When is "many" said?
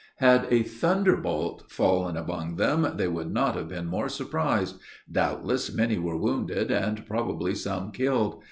5.75-5.99